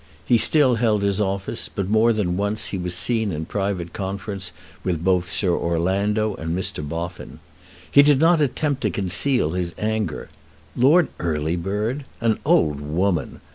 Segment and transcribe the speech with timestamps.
[0.25, 4.51] He still held his office, but more than once he was seen in private conference
[4.83, 6.81] with both Sir Orlando and Mr.
[6.83, 7.37] Boffin.
[7.91, 10.29] He did not attempt to conceal his anger.
[10.75, 12.05] Lord Earlybird!
[12.19, 13.41] An old woman!